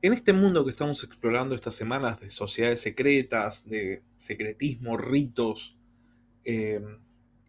En 0.00 0.12
este 0.12 0.32
mundo 0.32 0.64
que 0.64 0.70
estamos 0.70 1.02
explorando 1.02 1.56
estas 1.56 1.74
semanas 1.74 2.20
de 2.20 2.30
sociedades 2.30 2.80
secretas, 2.80 3.68
de 3.68 4.04
secretismo, 4.14 4.96
ritos 4.96 5.76
eh, 6.44 6.80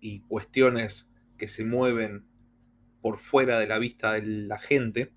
y 0.02 0.22
cuestiones 0.22 1.12
que 1.38 1.48
se 1.48 1.64
mueven 1.64 2.26
por 3.02 3.20
fuera 3.20 3.60
de 3.60 3.68
la 3.68 3.78
vista 3.78 4.14
de 4.14 4.24
la 4.24 4.58
gente, 4.58 5.14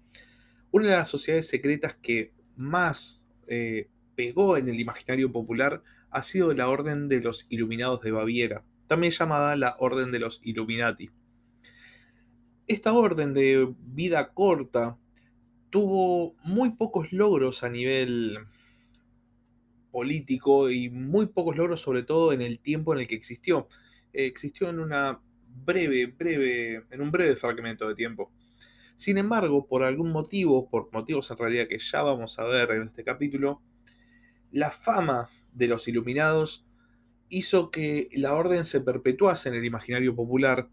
una 0.73 0.89
de 0.89 0.97
las 0.97 1.09
sociedades 1.09 1.49
secretas 1.49 1.97
que 1.97 2.35
más 2.55 3.27
eh, 3.47 3.89
pegó 4.15 4.59
en 4.59 4.69
el 4.69 4.79
imaginario 4.79 5.33
popular 5.33 5.83
ha 6.11 6.21
sido 6.21 6.53
la 6.53 6.69
Orden 6.69 7.09
de 7.09 7.23
los 7.23 7.47
Iluminados 7.49 8.03
de 8.03 8.11
Baviera, 8.11 8.63
también 8.89 9.11
llamada 9.11 9.57
la 9.57 9.77
Orden 9.79 10.13
de 10.13 10.19
los 10.19 10.39
Illuminati. 10.45 11.09
Esta 12.67 12.93
orden 12.93 13.33
de 13.33 13.75
vida 13.79 14.35
corta 14.35 14.99
tuvo 15.73 16.35
muy 16.45 16.73
pocos 16.73 17.13
logros 17.13 17.65
a 17.65 17.71
nivel 17.71 18.37
político 19.91 20.71
y 20.71 20.91
muy 20.91 21.27
pocos 21.27 21.57
logros 21.57 21.81
sobre 21.81 22.03
todo 22.03 22.35
en 22.35 22.43
el 22.43 22.61
tiempo 22.61 22.93
en 22.93 23.01
el 23.01 23.09
que 23.09 23.15
existió. 23.15 23.69
existió 24.13 24.69
en 24.69 24.81
una 24.81 25.23
breve, 25.65 26.07
breve, 26.07 26.85
en 26.91 27.01
un 27.01 27.11
breve 27.11 27.37
fragmento 27.37 27.89
de 27.89 27.95
tiempo. 27.95 28.31
Sin 28.97 29.17
embargo, 29.17 29.67
por 29.67 29.83
algún 29.83 30.13
motivo, 30.13 30.69
por 30.69 30.93
motivos 30.93 31.31
en 31.31 31.39
realidad 31.39 31.67
que 31.67 31.79
ya 31.79 32.03
vamos 32.03 32.39
a 32.39 32.45
ver 32.45 32.71
en 32.73 32.89
este 32.89 33.03
capítulo, 33.03 33.63
la 34.51 34.71
fama 34.71 35.31
de 35.55 35.69
los 35.69 35.89
iluminados 35.89 36.67
hizo 37.31 37.71
que 37.71 38.11
la 38.13 38.35
orden 38.35 38.67
se 38.67 38.83
perpetuase 38.83 39.49
en 39.49 39.55
el 39.55 39.65
imaginario 39.65 40.15
popular 40.15 40.69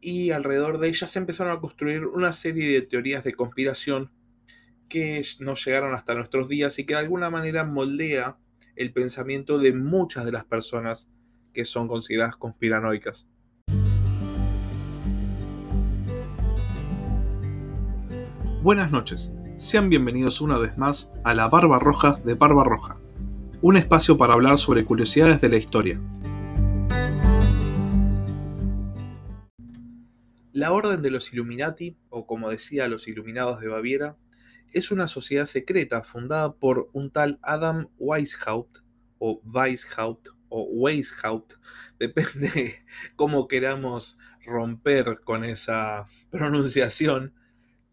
y 0.00 0.30
alrededor 0.30 0.78
de 0.78 0.88
ella 0.88 1.06
se 1.06 1.18
empezaron 1.18 1.56
a 1.56 1.60
construir 1.60 2.06
una 2.06 2.32
serie 2.32 2.72
de 2.72 2.82
teorías 2.82 3.24
de 3.24 3.34
conspiración 3.34 4.10
que 4.88 5.22
nos 5.38 5.64
llegaron 5.64 5.94
hasta 5.94 6.14
nuestros 6.14 6.48
días 6.48 6.78
y 6.78 6.84
que 6.84 6.94
de 6.94 7.00
alguna 7.00 7.30
manera 7.30 7.64
moldea 7.64 8.36
el 8.76 8.92
pensamiento 8.92 9.58
de 9.58 9.72
muchas 9.72 10.24
de 10.24 10.32
las 10.32 10.44
personas 10.44 11.10
que 11.52 11.64
son 11.64 11.86
consideradas 11.86 12.36
conspiranoicas. 12.36 13.28
Buenas 18.62 18.90
noches, 18.90 19.32
sean 19.56 19.88
bienvenidos 19.88 20.40
una 20.40 20.58
vez 20.58 20.76
más 20.76 21.12
a 21.24 21.34
la 21.34 21.48
Barba 21.48 21.78
Roja 21.78 22.20
de 22.24 22.34
Barba 22.34 22.64
Roja, 22.64 22.98
un 23.62 23.76
espacio 23.76 24.18
para 24.18 24.34
hablar 24.34 24.58
sobre 24.58 24.84
curiosidades 24.84 25.40
de 25.40 25.48
la 25.48 25.56
historia. 25.56 26.00
La 30.60 30.72
Orden 30.72 31.00
de 31.00 31.10
los 31.10 31.32
Illuminati, 31.32 31.96
o 32.10 32.26
como 32.26 32.50
decía 32.50 32.86
los 32.86 33.08
Iluminados 33.08 33.60
de 33.60 33.68
Baviera, 33.68 34.18
es 34.74 34.90
una 34.90 35.08
sociedad 35.08 35.46
secreta 35.46 36.02
fundada 36.02 36.52
por 36.52 36.90
un 36.92 37.10
tal 37.10 37.38
Adam 37.40 37.88
Weishaupt, 37.98 38.80
o 39.18 39.40
Weishaupt, 39.42 40.28
o 40.50 40.64
Weishaupt, 40.64 41.54
depende 41.98 42.84
cómo 43.16 43.48
queramos 43.48 44.18
romper 44.44 45.20
con 45.24 45.46
esa 45.46 46.06
pronunciación, 46.28 47.32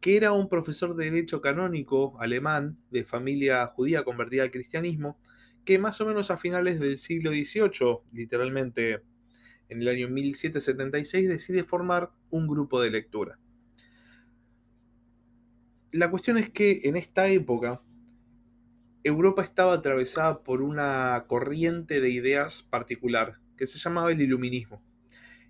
que 0.01 0.17
era 0.17 0.33
un 0.33 0.49
profesor 0.49 0.93
de 0.97 1.05
Derecho 1.05 1.39
Canónico 1.39 2.19
alemán 2.19 2.77
de 2.91 3.05
familia 3.05 3.65
judía 3.67 4.03
convertida 4.03 4.43
al 4.43 4.51
cristianismo, 4.51 5.17
que 5.63 5.79
más 5.79 6.01
o 6.01 6.05
menos 6.05 6.31
a 6.31 6.37
finales 6.37 6.81
del 6.81 6.97
siglo 6.97 7.31
XVIII, 7.31 7.99
literalmente 8.11 9.03
en 9.69 9.81
el 9.81 9.87
año 9.87 10.09
1776 10.09 11.27
decide 11.27 11.63
formar 11.63 12.11
un 12.29 12.47
grupo 12.47 12.81
de 12.81 12.91
lectura. 12.91 13.39
La 15.91 16.09
cuestión 16.09 16.37
es 16.37 16.49
que 16.49 16.81
en 16.83 16.95
esta 16.95 17.27
época 17.29 17.81
Europa 19.03 19.41
estaba 19.41 19.73
atravesada 19.73 20.43
por 20.43 20.61
una 20.61 21.25
corriente 21.27 22.01
de 22.01 22.09
ideas 22.09 22.63
particular 22.63 23.39
que 23.55 23.67
se 23.67 23.79
llamaba 23.79 24.11
el 24.11 24.21
iluminismo. 24.21 24.81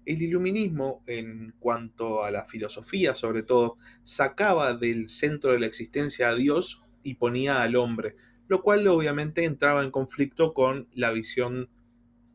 El 0.06 0.22
iluminismo, 0.22 1.02
en 1.08 1.54
cuanto 1.60 2.24
a 2.24 2.32
la 2.32 2.46
filosofía 2.46 3.14
sobre 3.16 3.44
todo, 3.44 3.78
sacaba 4.04 4.74
del 4.74 5.10
centro 5.10 5.52
de 5.52 5.60
la 5.60 5.66
existencia 5.66 6.30
a 6.30 6.36
Dios 6.36 6.82
y 7.04 7.16
ponía 7.16 7.62
al 7.62 7.76
hombre, 7.76 8.16
lo 8.48 8.62
cual 8.62 8.88
obviamente 8.88 9.44
entraba 9.44 9.84
en 9.84 9.92
conflicto 9.92 10.54
con 10.54 10.88
la 10.94 11.12
visión 11.12 11.70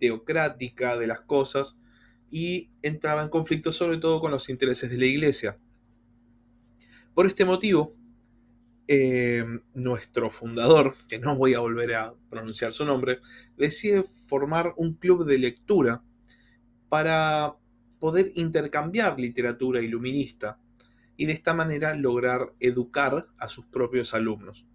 teocrática 0.02 0.98
de 0.98 1.06
las 1.06 1.20
cosas 1.20 1.78
y 2.28 2.70
entraba 2.82 3.22
en 3.22 3.28
conflicto 3.28 3.70
sobre 3.70 3.98
todo 3.98 4.20
con 4.20 4.32
los 4.32 4.48
intereses 4.48 4.90
de 4.90 4.98
la 4.98 5.06
iglesia. 5.06 5.58
Por 7.14 7.28
este 7.28 7.44
motivo, 7.44 7.94
eh, 8.88 9.44
nuestro 9.74 10.28
fundador, 10.28 10.96
que 11.06 11.20
no 11.20 11.36
voy 11.36 11.54
a 11.54 11.60
volver 11.60 11.94
a 11.94 12.14
pronunciar 12.30 12.72
su 12.72 12.84
nombre, 12.84 13.20
decide 13.56 14.02
formar 14.26 14.74
un 14.76 14.94
club 14.94 15.24
de 15.24 15.38
lectura 15.38 16.02
para 16.88 17.54
poder 18.00 18.32
intercambiar 18.34 19.20
literatura 19.20 19.82
iluminista 19.82 20.58
y 21.16 21.26
de 21.26 21.32
esta 21.32 21.54
manera 21.54 21.94
lograr 21.94 22.54
educar 22.58 23.28
a 23.38 23.48
sus 23.48 23.66
propios 23.66 24.14
alumnos. 24.14 24.66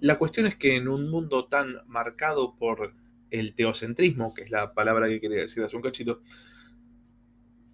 La 0.00 0.16
cuestión 0.16 0.46
es 0.46 0.56
que 0.56 0.76
en 0.76 0.88
un 0.88 1.10
mundo 1.10 1.46
tan 1.46 1.82
marcado 1.86 2.56
por 2.56 2.94
el 3.30 3.54
teocentrismo, 3.54 4.34
que 4.34 4.42
es 4.42 4.50
la 4.50 4.74
palabra 4.74 5.08
que 5.08 5.20
quería 5.20 5.42
decir 5.42 5.62
hace 5.62 5.76
un 5.76 5.82
cachito, 5.82 6.22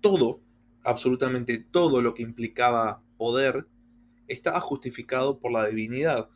todo, 0.01 0.43
absolutamente 0.83 1.59
todo 1.59 2.03
lo 2.03 2.15
que 2.15 2.23
implicaba 2.23 3.03
poder, 3.17 3.67
estaba 4.29 4.61
justificado 4.61 5.39
por 5.39 5.53
la 5.53 5.67
divinidad. 5.67 6.29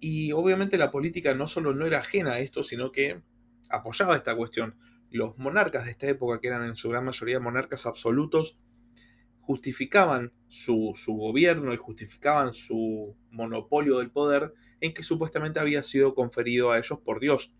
Y 0.00 0.32
obviamente 0.32 0.78
la 0.78 0.90
política 0.90 1.34
no 1.34 1.48
solo 1.48 1.74
no 1.74 1.86
era 1.86 1.98
ajena 1.98 2.32
a 2.32 2.38
esto, 2.40 2.62
sino 2.62 2.92
que 2.92 3.22
apoyaba 3.70 4.16
esta 4.16 4.36
cuestión. 4.36 4.76
Los 5.10 5.38
monarcas 5.38 5.84
de 5.86 5.92
esta 5.92 6.08
época, 6.08 6.40
que 6.40 6.48
eran 6.48 6.64
en 6.64 6.76
su 6.76 6.88
gran 6.88 7.04
mayoría 7.04 7.40
monarcas 7.40 7.86
absolutos, 7.86 8.58
justificaban 9.40 10.32
su, 10.46 10.92
su 10.94 11.14
gobierno 11.14 11.72
y 11.72 11.78
justificaban 11.78 12.52
su 12.52 13.16
monopolio 13.30 13.98
del 13.98 14.10
poder 14.10 14.52
en 14.80 14.92
que 14.92 15.02
supuestamente 15.02 15.58
había 15.58 15.82
sido 15.82 16.14
conferido 16.14 16.70
a 16.70 16.78
ellos 16.78 16.98
por 17.04 17.18
Dios 17.18 17.52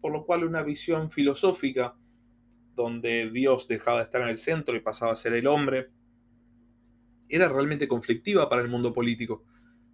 por 0.00 0.12
lo 0.12 0.24
cual 0.24 0.44
una 0.44 0.62
visión 0.62 1.10
filosófica 1.10 1.96
donde 2.74 3.30
Dios 3.30 3.66
dejaba 3.66 3.98
de 3.98 4.04
estar 4.04 4.22
en 4.22 4.28
el 4.28 4.38
centro 4.38 4.76
y 4.76 4.80
pasaba 4.80 5.12
a 5.12 5.16
ser 5.16 5.32
el 5.32 5.46
hombre, 5.46 5.90
era 7.28 7.48
realmente 7.48 7.88
conflictiva 7.88 8.48
para 8.48 8.62
el 8.62 8.68
mundo 8.68 8.92
político. 8.92 9.44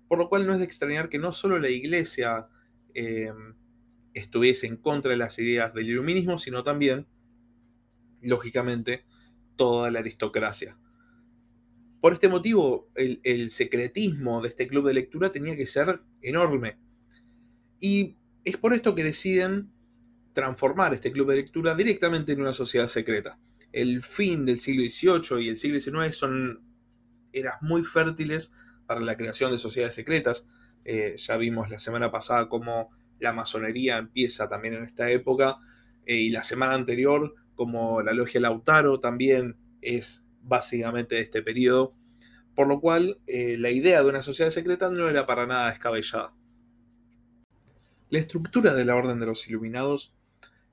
Por 0.06 0.18
lo 0.18 0.28
cual 0.28 0.46
no 0.46 0.52
es 0.52 0.58
de 0.58 0.66
extrañar 0.66 1.08
que 1.08 1.18
no 1.18 1.32
solo 1.32 1.58
la 1.58 1.70
iglesia 1.70 2.48
em, 2.92 3.54
estuviese 4.12 4.66
en 4.66 4.76
contra 4.76 5.10
de 5.10 5.16
las 5.16 5.38
ideas 5.38 5.72
del 5.72 5.88
iluminismo, 5.88 6.38
sino 6.38 6.62
también, 6.62 7.06
lógicamente, 8.20 9.04
toda 9.56 9.90
la 9.90 10.00
aristocracia. 10.00 10.78
Por 12.00 12.12
este 12.12 12.28
motivo, 12.28 12.90
el 12.94 13.50
secretismo 13.50 14.42
de 14.42 14.50
este 14.50 14.68
club 14.68 14.86
de 14.86 14.94
lectura 14.94 15.32
tenía 15.32 15.56
que 15.56 15.66
ser 15.66 16.02
enorme. 16.20 16.78
Y 17.80 18.18
es 18.44 18.58
por 18.58 18.74
esto 18.74 18.94
que 18.94 19.04
deciden 19.04 19.73
transformar 20.34 20.92
este 20.92 21.12
club 21.12 21.30
de 21.30 21.36
lectura 21.36 21.74
directamente 21.74 22.32
en 22.32 22.42
una 22.42 22.52
sociedad 22.52 22.88
secreta. 22.88 23.38
El 23.72 24.02
fin 24.02 24.44
del 24.44 24.60
siglo 24.60 24.82
XVIII 24.82 25.42
y 25.42 25.48
el 25.48 25.56
siglo 25.56 25.80
XIX 25.80 26.14
son 26.14 26.62
eras 27.32 27.54
muy 27.62 27.82
fértiles 27.82 28.52
para 28.86 29.00
la 29.00 29.16
creación 29.16 29.52
de 29.52 29.58
sociedades 29.58 29.94
secretas. 29.94 30.46
Eh, 30.84 31.14
ya 31.16 31.36
vimos 31.36 31.70
la 31.70 31.78
semana 31.78 32.10
pasada 32.10 32.48
cómo 32.48 32.90
la 33.18 33.32
masonería 33.32 33.96
empieza 33.96 34.48
también 34.48 34.74
en 34.74 34.82
esta 34.82 35.10
época 35.10 35.58
eh, 36.04 36.16
y 36.16 36.30
la 36.30 36.44
semana 36.44 36.74
anterior 36.74 37.34
como 37.54 38.02
la 38.02 38.12
logia 38.12 38.40
Lautaro 38.40 39.00
también 39.00 39.56
es 39.80 40.26
básicamente 40.42 41.14
de 41.14 41.22
este 41.22 41.42
periodo. 41.42 41.94
Por 42.54 42.68
lo 42.68 42.80
cual 42.80 43.20
eh, 43.26 43.56
la 43.58 43.70
idea 43.70 44.02
de 44.02 44.08
una 44.08 44.22
sociedad 44.22 44.50
secreta 44.50 44.90
no 44.90 45.08
era 45.08 45.26
para 45.26 45.46
nada 45.46 45.70
descabellada. 45.70 46.34
La 48.10 48.18
estructura 48.18 48.74
de 48.74 48.84
la 48.84 48.94
Orden 48.94 49.18
de 49.18 49.26
los 49.26 49.48
Iluminados 49.48 50.14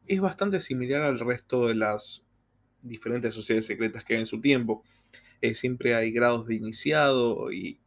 es 0.07 0.19
bastante 0.19 0.61
similar 0.61 1.01
al 1.03 1.19
resto 1.19 1.67
de 1.67 1.75
las 1.75 2.23
diferentes 2.81 3.33
sociedades 3.33 3.65
secretas 3.65 4.03
que 4.03 4.15
hay 4.15 4.21
en 4.21 4.25
su 4.25 4.41
tiempo. 4.41 4.83
Eh, 5.41 5.53
siempre 5.53 5.95
hay 5.95 6.11
grados 6.11 6.47
de 6.47 6.55
iniciado 6.55 7.51
y 7.51 7.79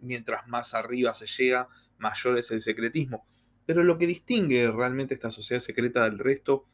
mientras 0.00 0.46
más 0.48 0.74
arriba 0.74 1.14
se 1.14 1.26
llega, 1.26 1.68
mayor 1.98 2.38
es 2.38 2.50
el 2.50 2.60
secretismo. 2.60 3.26
Pero 3.66 3.84
lo 3.84 3.98
que 3.98 4.06
distingue 4.06 4.70
realmente 4.70 5.14
esta 5.14 5.30
sociedad 5.30 5.60
secreta 5.60 6.04
del 6.04 6.18
resto 6.18 6.66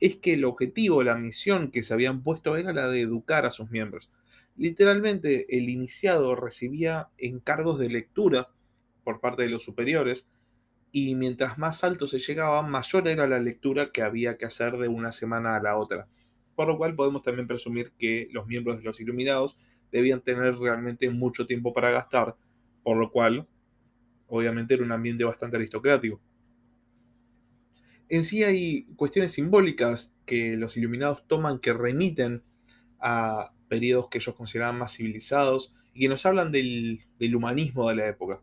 es 0.00 0.16
que 0.16 0.34
el 0.34 0.44
objetivo, 0.44 1.02
la 1.02 1.14
misión 1.14 1.70
que 1.70 1.82
se 1.82 1.94
habían 1.94 2.22
puesto 2.22 2.56
era 2.56 2.72
la 2.72 2.88
de 2.88 3.00
educar 3.00 3.46
a 3.46 3.50
sus 3.50 3.70
miembros. 3.70 4.10
Literalmente 4.56 5.56
el 5.56 5.68
iniciado 5.68 6.34
recibía 6.34 7.08
encargos 7.18 7.78
de 7.78 7.88
lectura 7.88 8.50
por 9.04 9.20
parte 9.20 9.44
de 9.44 9.50
los 9.50 9.62
superiores 9.62 10.26
y 10.96 11.16
mientras 11.16 11.58
más 11.58 11.82
alto 11.82 12.06
se 12.06 12.20
llegaba, 12.20 12.62
mayor 12.62 13.08
era 13.08 13.26
la 13.26 13.40
lectura 13.40 13.90
que 13.90 14.00
había 14.00 14.38
que 14.38 14.44
hacer 14.44 14.76
de 14.76 14.86
una 14.86 15.10
semana 15.10 15.56
a 15.56 15.60
la 15.60 15.76
otra. 15.76 16.06
Por 16.54 16.68
lo 16.68 16.78
cual 16.78 16.94
podemos 16.94 17.24
también 17.24 17.48
presumir 17.48 17.90
que 17.98 18.28
los 18.30 18.46
miembros 18.46 18.78
de 18.78 18.84
los 18.84 19.00
Iluminados 19.00 19.58
debían 19.90 20.20
tener 20.20 20.56
realmente 20.56 21.10
mucho 21.10 21.48
tiempo 21.48 21.72
para 21.72 21.90
gastar, 21.90 22.36
por 22.84 22.96
lo 22.96 23.10
cual 23.10 23.48
obviamente 24.28 24.74
era 24.74 24.84
un 24.84 24.92
ambiente 24.92 25.24
bastante 25.24 25.56
aristocrático. 25.56 26.20
En 28.08 28.22
sí 28.22 28.44
hay 28.44 28.84
cuestiones 28.94 29.32
simbólicas 29.32 30.14
que 30.24 30.56
los 30.56 30.76
iluminados 30.76 31.26
toman 31.26 31.58
que 31.58 31.72
remiten 31.72 32.44
a 33.00 33.52
periodos 33.66 34.08
que 34.08 34.18
ellos 34.18 34.36
consideraban 34.36 34.78
más 34.78 34.94
civilizados 34.94 35.72
y 35.92 36.02
que 36.02 36.08
nos 36.08 36.24
hablan 36.24 36.52
del, 36.52 37.04
humanismo 37.34 37.88
de 37.88 37.96
la 37.96 38.06
época. 38.06 38.40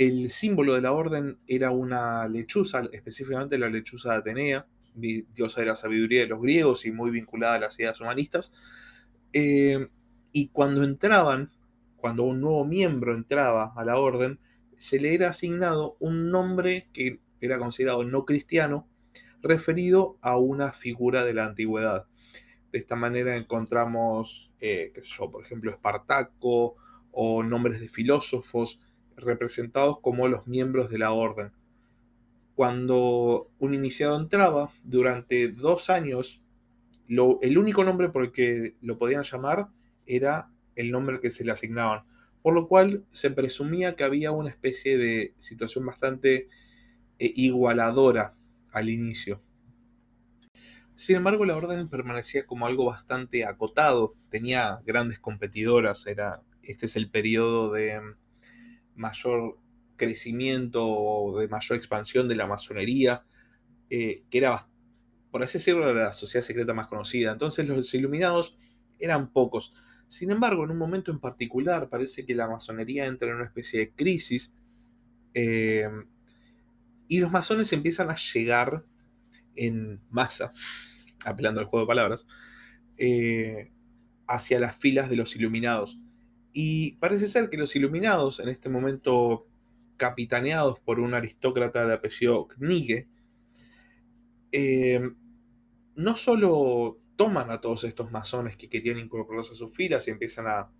El 0.00 0.30
símbolo 0.30 0.72
de 0.72 0.80
la 0.80 0.92
orden 0.92 1.40
era 1.46 1.72
una 1.72 2.26
lechuza, 2.26 2.88
específicamente 2.90 3.58
la 3.58 3.68
lechuza 3.68 4.12
de 4.12 4.16
Atenea, 4.16 4.66
diosa 4.94 5.60
de 5.60 5.66
la 5.66 5.76
sabiduría 5.76 6.22
de 6.22 6.28
los 6.28 6.40
griegos 6.40 6.86
y 6.86 6.90
muy 6.90 7.10
vinculada 7.10 7.56
a 7.56 7.58
las 7.58 7.78
ideas 7.78 8.00
humanistas. 8.00 8.50
Eh, 9.34 9.88
y 10.32 10.48
cuando 10.48 10.84
entraban, 10.84 11.52
cuando 11.98 12.22
un 12.22 12.40
nuevo 12.40 12.64
miembro 12.64 13.14
entraba 13.14 13.74
a 13.76 13.84
la 13.84 13.98
orden, 13.98 14.40
se 14.78 14.98
le 15.00 15.12
era 15.12 15.28
asignado 15.28 15.98
un 16.00 16.30
nombre 16.30 16.88
que 16.94 17.20
era 17.42 17.58
considerado 17.58 18.02
no 18.02 18.24
cristiano, 18.24 18.88
referido 19.42 20.16
a 20.22 20.38
una 20.38 20.72
figura 20.72 21.26
de 21.26 21.34
la 21.34 21.44
antigüedad. 21.44 22.06
De 22.72 22.78
esta 22.78 22.96
manera 22.96 23.36
encontramos, 23.36 24.50
eh, 24.60 24.92
qué 24.94 25.02
sé 25.02 25.10
yo, 25.18 25.30
por 25.30 25.44
ejemplo, 25.44 25.70
Espartaco 25.70 26.76
o 27.12 27.42
nombres 27.42 27.80
de 27.80 27.88
filósofos 27.88 28.80
representados 29.16 30.00
como 30.00 30.28
los 30.28 30.46
miembros 30.46 30.90
de 30.90 30.98
la 30.98 31.12
orden. 31.12 31.52
Cuando 32.54 33.50
un 33.58 33.74
iniciado 33.74 34.18
entraba, 34.18 34.70
durante 34.84 35.48
dos 35.48 35.90
años, 35.90 36.40
el 37.08 37.58
único 37.58 37.84
nombre 37.84 38.10
por 38.10 38.24
el 38.24 38.32
que 38.32 38.76
lo 38.80 38.98
podían 38.98 39.24
llamar 39.24 39.68
era 40.06 40.50
el 40.76 40.90
nombre 40.90 41.20
que 41.20 41.30
se 41.30 41.44
le 41.44 41.52
asignaban, 41.52 42.04
por 42.42 42.54
lo 42.54 42.68
cual 42.68 43.04
se 43.12 43.30
presumía 43.30 43.96
que 43.96 44.04
había 44.04 44.30
una 44.30 44.50
especie 44.50 44.96
de 44.96 45.34
situación 45.36 45.86
bastante 45.86 46.48
eh, 47.18 47.32
igualadora 47.34 48.34
al 48.72 48.90
inicio. 48.90 49.42
Sin 50.94 51.16
embargo, 51.16 51.46
la 51.46 51.56
orden 51.56 51.88
permanecía 51.88 52.46
como 52.46 52.66
algo 52.66 52.84
bastante 52.84 53.46
acotado, 53.46 54.14
tenía 54.28 54.80
grandes 54.84 55.18
competidoras, 55.18 56.06
era, 56.06 56.42
este 56.62 56.86
es 56.86 56.96
el 56.96 57.10
periodo 57.10 57.72
de 57.72 58.00
mayor 59.00 59.58
crecimiento, 59.96 61.34
de 61.38 61.48
mayor 61.48 61.76
expansión 61.76 62.28
de 62.28 62.36
la 62.36 62.46
masonería, 62.46 63.24
eh, 63.88 64.22
que 64.30 64.38
era, 64.38 64.68
por 65.30 65.42
así 65.42 65.58
decirlo, 65.58 65.92
la 65.92 66.12
sociedad 66.12 66.44
secreta 66.44 66.74
más 66.74 66.86
conocida. 66.86 67.32
Entonces 67.32 67.66
los 67.66 67.92
iluminados 67.94 68.56
eran 68.98 69.32
pocos. 69.32 69.72
Sin 70.06 70.30
embargo, 70.30 70.64
en 70.64 70.70
un 70.70 70.78
momento 70.78 71.10
en 71.10 71.18
particular 71.18 71.88
parece 71.88 72.24
que 72.24 72.34
la 72.34 72.48
masonería 72.48 73.06
entra 73.06 73.28
en 73.28 73.36
una 73.36 73.44
especie 73.44 73.80
de 73.80 73.92
crisis 73.92 74.54
eh, 75.34 75.88
y 77.08 77.20
los 77.20 77.30
masones 77.30 77.72
empiezan 77.72 78.10
a 78.10 78.16
llegar 78.16 78.84
en 79.56 80.00
masa, 80.10 80.52
apelando 81.26 81.60
al 81.60 81.66
juego 81.66 81.86
de 81.86 81.88
palabras, 81.88 82.26
eh, 82.96 83.72
hacia 84.26 84.60
las 84.60 84.76
filas 84.76 85.08
de 85.08 85.16
los 85.16 85.34
iluminados. 85.36 85.98
Y 86.52 86.92
parece 86.96 87.26
ser 87.26 87.48
que 87.48 87.56
los 87.56 87.76
iluminados, 87.76 88.40
en 88.40 88.48
este 88.48 88.68
momento 88.68 89.46
capitaneados 89.96 90.80
por 90.80 90.98
un 90.98 91.14
aristócrata 91.14 91.86
de 91.86 91.94
apellido 91.94 92.48
Knigge, 92.48 93.08
eh, 94.52 95.00
no 95.94 96.16
solo 96.16 96.98
toman 97.16 97.50
a 97.50 97.60
todos 97.60 97.84
estos 97.84 98.10
masones 98.10 98.56
que 98.56 98.68
querían 98.68 98.98
incorporarse 98.98 99.50
a 99.50 99.54
sus 99.54 99.72
filas 99.72 100.08
y 100.08 100.10
empiezan 100.10 100.46
a 100.46 100.70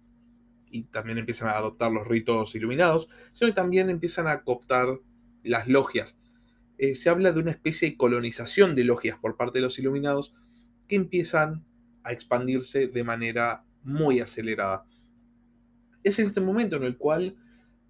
y 0.70 0.84
también 0.84 1.19
empiezan 1.19 1.49
a 1.49 1.58
adoptar 1.58 1.90
los 1.93 2.06
ritos 2.06 2.55
iluminados, 2.55 3.08
sino 3.32 3.50
que 3.50 3.56
también 3.56 3.90
empiezan 3.90 4.28
a 4.28 4.43
cooptar 4.43 5.00
las 5.43 5.66
logias. 5.69 6.19
Eh, 6.78 6.94
se 6.94 7.11
habla 7.11 7.32
de 7.32 7.40
una 7.40 7.50
especie 7.50 7.90
de 7.90 7.96
colonización 7.96 8.75
de 8.75 8.84
logias 8.84 9.19
por 9.19 9.37
parte 9.37 9.58
de 9.58 9.62
los 9.62 9.78
iluminados 9.78 10.32
que 10.88 10.96
empiezan 10.96 11.64
a 12.05 12.12
expandirse 12.12 12.87
de 12.87 13.05
manera 13.05 13.64
muy 13.82 14.20
acelerada. 14.20 14.87
Es 16.02 16.19
en 16.19 16.29
este 16.29 16.41
momento 16.41 16.76
en 16.76 16.85
el 16.85 16.97
cual 16.97 17.37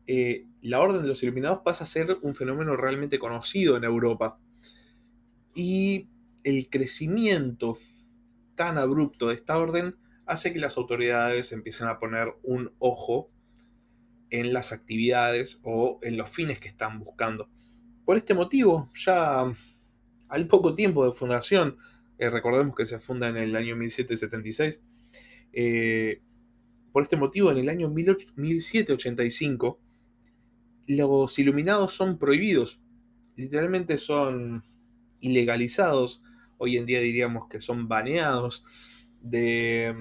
eh, 0.06 0.46
la 0.62 0.80
Orden 0.80 1.02
de 1.02 1.08
los 1.08 1.22
Iluminados 1.22 1.60
pasa 1.64 1.84
a 1.84 1.86
ser 1.86 2.18
un 2.22 2.34
fenómeno 2.34 2.76
realmente 2.76 3.18
conocido 3.18 3.76
en 3.76 3.84
Europa. 3.84 4.38
Y 5.54 6.08
el 6.44 6.68
crecimiento 6.70 7.78
tan 8.54 8.78
abrupto 8.78 9.28
de 9.28 9.34
esta 9.34 9.58
orden 9.58 9.96
hace 10.26 10.52
que 10.52 10.60
las 10.60 10.76
autoridades 10.76 11.52
empiecen 11.52 11.88
a 11.88 11.98
poner 11.98 12.34
un 12.42 12.72
ojo 12.78 13.30
en 14.30 14.52
las 14.52 14.72
actividades 14.72 15.60
o 15.62 15.98
en 16.02 16.16
los 16.16 16.30
fines 16.30 16.60
que 16.60 16.68
están 16.68 16.98
buscando. 16.98 17.48
Por 18.04 18.16
este 18.16 18.34
motivo, 18.34 18.90
ya 18.94 19.44
al 20.28 20.46
poco 20.46 20.74
tiempo 20.74 21.04
de 21.04 21.16
fundación, 21.16 21.78
eh, 22.18 22.30
recordemos 22.30 22.74
que 22.74 22.86
se 22.86 22.98
funda 22.98 23.28
en 23.28 23.36
el 23.36 23.56
año 23.56 23.76
1776, 23.76 24.82
eh, 25.52 26.22
por 26.92 27.02
este 27.02 27.16
motivo, 27.16 27.50
en 27.50 27.58
el 27.58 27.68
año 27.68 27.88
1785, 27.88 29.78
los 30.86 31.38
iluminados 31.38 31.94
son 31.94 32.18
prohibidos, 32.18 32.80
literalmente 33.36 33.98
son 33.98 34.64
ilegalizados, 35.20 36.22
hoy 36.58 36.76
en 36.76 36.86
día 36.86 37.00
diríamos 37.00 37.48
que 37.48 37.60
son 37.60 37.86
baneados, 37.88 38.64
eh, 39.32 39.94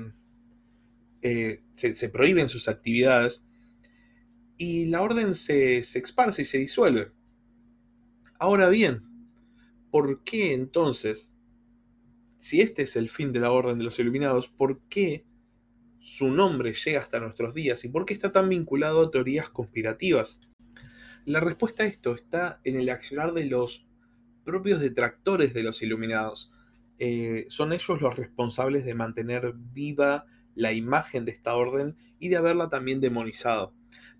se, 1.73 2.09
prohíben 2.09 2.49
sus 2.49 2.67
actividades 2.67 3.45
y 4.57 4.85
la 4.85 5.01
orden 5.01 5.35
se, 5.35 5.83
se 5.83 5.99
esparce 5.99 6.41
y 6.41 6.45
se 6.45 6.57
disuelve. 6.57 7.11
Ahora 8.39 8.69
bien, 8.69 9.03
¿por 9.91 10.23
qué 10.23 10.53
entonces, 10.53 11.29
si 12.39 12.61
este 12.61 12.83
es 12.83 12.95
el 12.95 13.09
fin 13.09 13.33
de 13.33 13.41
la 13.41 13.51
Orden 13.51 13.77
de 13.77 13.83
los 13.83 13.99
Iluminados, 13.99 14.47
por 14.47 14.79
qué 14.87 15.25
su 15.99 16.29
nombre 16.29 16.73
llega 16.73 17.01
hasta 17.01 17.19
nuestros 17.19 17.53
días 17.53 17.83
y 17.83 17.89
por 17.89 18.05
qué 18.05 18.13
está 18.13 18.31
tan 18.31 18.49
vinculado 18.49 19.01
a 19.01 19.11
teorías 19.11 19.49
conspirativas? 19.49 20.39
La 21.25 21.39
respuesta 21.39 21.83
a 21.83 21.87
esto 21.87 22.15
está 22.15 22.59
en 22.63 22.75
el 22.77 22.89
accionar 22.89 23.33
de 23.33 23.45
los 23.45 23.85
propios 24.45 24.79
detractores 24.79 25.53
de 25.53 25.63
los 25.63 25.81
Iluminados. 25.81 26.51
Eh, 26.97 27.45
son 27.49 27.73
ellos 27.73 28.01
los 28.01 28.15
responsables 28.17 28.85
de 28.85 28.95
mantener 28.95 29.53
viva 29.55 30.25
la 30.55 30.73
imagen 30.73 31.25
de 31.25 31.31
esta 31.31 31.55
orden 31.55 31.95
y 32.19 32.29
de 32.29 32.37
haberla 32.37 32.69
también 32.69 32.99
demonizado. 32.99 33.73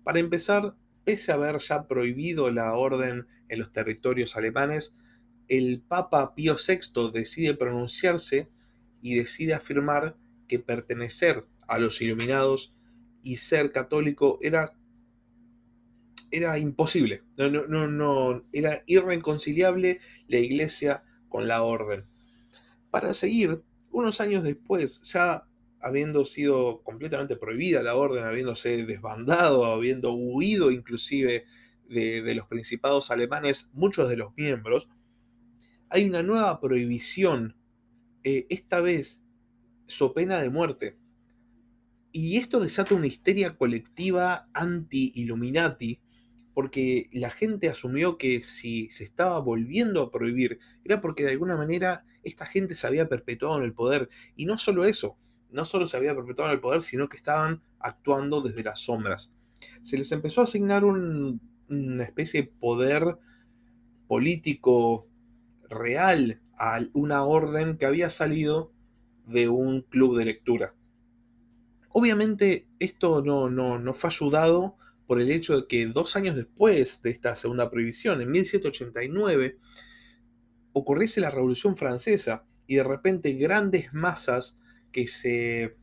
Para 0.04 0.20
empezar, 0.20 0.74
pese 1.04 1.32
a 1.32 1.34
haber 1.34 1.58
ya 1.58 1.86
prohibido 1.86 2.50
la 2.50 2.74
orden 2.74 3.26
en 3.48 3.58
los 3.58 3.72
territorios 3.72 4.36
alemanes, 4.36 4.94
el 5.48 5.82
Papa 5.82 6.34
Pío 6.34 6.56
VI 6.56 7.10
decide 7.12 7.54
pronunciarse 7.54 8.48
y 9.02 9.16
decide 9.16 9.54
afirmar 9.54 10.16
que 10.46 10.58
pertenecer 10.58 11.44
a 11.70 11.78
los 11.78 12.02
iluminados 12.02 12.72
y 13.22 13.36
ser 13.36 13.70
católico 13.70 14.38
era, 14.42 14.74
era 16.32 16.58
imposible, 16.58 17.22
no, 17.36 17.48
no, 17.48 17.86
no, 17.86 18.44
era 18.52 18.82
irreconciliable 18.86 20.00
la 20.26 20.38
iglesia 20.38 21.04
con 21.28 21.46
la 21.46 21.62
orden. 21.62 22.04
Para 22.90 23.14
seguir, 23.14 23.62
unos 23.92 24.20
años 24.20 24.42
después, 24.42 25.00
ya 25.02 25.46
habiendo 25.80 26.24
sido 26.24 26.82
completamente 26.82 27.36
prohibida 27.36 27.84
la 27.84 27.94
orden, 27.94 28.24
habiéndose 28.24 28.84
desbandado, 28.84 29.64
habiendo 29.64 30.12
huido 30.12 30.72
inclusive 30.72 31.44
de, 31.88 32.34
los 32.34 32.48
principados 32.48 33.12
alemanes, 33.12 33.70
muchos 33.72 34.08
de 34.08 34.16
los 34.16 34.36
miembros, 34.36 34.88
hay 35.88 36.08
una 36.08 36.24
nueva 36.24 36.60
prohibición, 36.60 37.56
eh, 38.24 38.46
esta 38.50 38.80
vez 38.80 39.22
so 39.86 40.12
pena 40.12 40.40
de 40.42 40.50
muerte. 40.50 40.99
Y 42.12 42.38
esto 42.38 42.60
desata 42.60 42.94
una 42.94 43.06
histeria 43.06 43.56
colectiva 43.56 44.48
anti-Illuminati, 44.52 46.00
porque 46.54 47.08
la 47.12 47.30
gente 47.30 47.68
asumió 47.68 48.18
que 48.18 48.42
si 48.42 48.90
se 48.90 49.04
estaba 49.04 49.38
volviendo 49.40 50.02
a 50.02 50.10
prohibir, 50.10 50.58
era 50.84 51.00
porque 51.00 51.22
de 51.22 51.30
alguna 51.30 51.56
manera 51.56 52.04
esta 52.22 52.46
gente 52.46 52.74
se 52.74 52.86
había 52.86 53.08
perpetuado 53.08 53.58
en 53.58 53.64
el 53.64 53.72
poder. 53.72 54.08
Y 54.34 54.46
no 54.46 54.58
solo 54.58 54.84
eso, 54.84 55.18
no 55.50 55.64
solo 55.64 55.86
se 55.86 55.96
había 55.96 56.14
perpetuado 56.14 56.50
en 56.50 56.56
el 56.56 56.60
poder, 56.60 56.82
sino 56.82 57.08
que 57.08 57.16
estaban 57.16 57.62
actuando 57.78 58.42
desde 58.42 58.64
las 58.64 58.80
sombras. 58.80 59.32
Se 59.82 59.96
les 59.96 60.10
empezó 60.12 60.40
a 60.40 60.44
asignar 60.44 60.84
una 60.84 62.04
especie 62.04 62.42
de 62.42 62.48
poder 62.48 63.18
político 64.08 65.06
real 65.68 66.40
a 66.58 66.80
una 66.92 67.22
orden 67.22 67.76
que 67.76 67.86
había 67.86 68.10
salido 68.10 68.72
de 69.26 69.48
un 69.48 69.82
club 69.82 70.18
de 70.18 70.24
lectura. 70.24 70.74
Obviamente 71.90 72.66
esto 72.78 73.22
no, 73.22 73.50
no, 73.50 73.78
no 73.78 73.94
fue 73.94 74.08
ayudado 74.08 74.76
por 75.06 75.20
el 75.20 75.30
hecho 75.30 75.60
de 75.60 75.66
que 75.66 75.86
dos 75.86 76.14
años 76.14 76.36
después 76.36 77.02
de 77.02 77.10
esta 77.10 77.34
segunda 77.34 77.68
prohibición, 77.70 78.20
en 78.20 78.30
1789, 78.30 79.58
ocurriese 80.72 81.20
la 81.20 81.30
Revolución 81.30 81.76
Francesa 81.76 82.44
y 82.66 82.76
de 82.76 82.84
repente 82.84 83.32
grandes 83.32 83.92
masas 83.92 84.56
que 84.92 85.08
se 85.08 85.76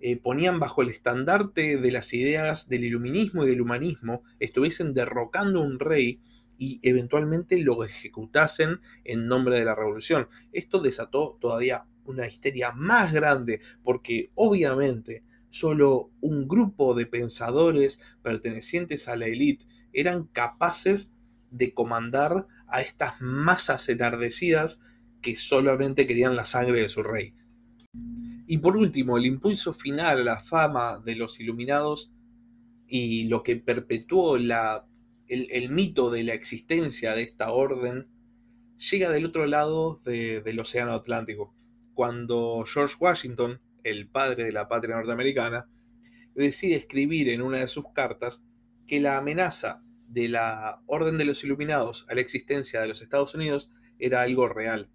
eh, 0.00 0.16
ponían 0.16 0.58
bajo 0.60 0.82
el 0.82 0.90
estandarte 0.90 1.78
de 1.78 1.92
las 1.92 2.12
ideas 2.12 2.68
del 2.68 2.84
iluminismo 2.84 3.44
y 3.44 3.48
del 3.48 3.60
humanismo, 3.60 4.22
estuviesen 4.40 4.94
derrocando 4.94 5.62
un 5.62 5.78
rey 5.78 6.20
y 6.58 6.80
eventualmente 6.82 7.58
lo 7.58 7.82
ejecutasen 7.84 8.80
en 9.04 9.26
nombre 9.28 9.54
de 9.54 9.64
la 9.64 9.74
revolución. 9.74 10.28
Esto 10.52 10.80
desató 10.80 11.38
todavía 11.40 11.86
una 12.04 12.26
histeria 12.26 12.72
más 12.72 13.12
grande 13.12 13.60
porque 13.82 14.30
obviamente 14.34 15.24
solo 15.50 16.10
un 16.20 16.48
grupo 16.48 16.94
de 16.94 17.06
pensadores 17.06 18.00
pertenecientes 18.22 19.08
a 19.08 19.16
la 19.16 19.26
élite 19.26 19.66
eran 19.92 20.24
capaces 20.24 21.14
de 21.50 21.74
comandar 21.74 22.46
a 22.66 22.80
estas 22.80 23.20
masas 23.20 23.88
enardecidas 23.88 24.80
que 25.20 25.36
solamente 25.36 26.06
querían 26.06 26.34
la 26.34 26.46
sangre 26.46 26.80
de 26.80 26.88
su 26.88 27.02
rey. 27.02 27.34
Y 28.46 28.58
por 28.58 28.76
último, 28.76 29.18
el 29.18 29.26
impulso 29.26 29.72
final 29.72 30.20
a 30.20 30.24
la 30.24 30.40
fama 30.40 30.98
de 30.98 31.16
los 31.16 31.38
iluminados 31.38 32.12
y 32.88 33.24
lo 33.24 33.42
que 33.42 33.56
perpetuó 33.56 34.38
la, 34.38 34.86
el, 35.28 35.70
mito 35.70 36.10
de 36.10 36.24
la 36.24 36.34
existencia 36.34 37.14
de 37.14 37.22
esta 37.22 37.52
orden 37.52 38.08
llega 38.90 39.10
del 39.10 39.26
otro 39.26 39.46
lado 39.46 40.00
del 40.04 40.58
Océano 40.58 40.92
Atlántico, 40.92 41.54
cuando 41.94 42.64
George 42.66 42.96
Washington, 42.98 43.60
el 43.84 44.08
padre 44.08 44.44
de 44.44 44.52
la 44.52 44.68
patria 44.68 44.96
norteamericana, 44.96 45.68
decide 46.34 46.76
escribir 46.76 47.28
en 47.28 47.42
una 47.42 47.58
de 47.58 47.68
sus 47.68 47.84
cartas 47.92 48.44
que 48.86 49.00
la 49.00 49.18
amenaza 49.18 49.82
de 50.08 50.28
la 50.28 50.82
Orden 50.86 51.18
de 51.18 51.24
los 51.24 51.42
Iluminados 51.44 52.06
a 52.08 52.14
la 52.14 52.20
existencia 52.20 52.80
de 52.80 52.88
los 52.88 53.02
Estados 53.02 53.34
Unidos 53.34 53.70
era 53.98 54.22
algo 54.22 54.48
real. 54.48 54.90